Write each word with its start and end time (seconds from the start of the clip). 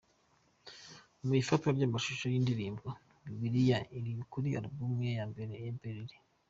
Mu 1.25 1.33
ifatwa 1.41 1.69
ry’amashusho 1.75 2.25
yíndirimbo 2.33 2.87
“Bibiliya”iri 3.25 4.11
kuri 4.31 4.49
album 4.59 4.93
ye 5.05 5.11
ya 5.19 5.25
mbere 5.31 5.53
I 5.71 5.71
Berlin. 5.79 6.21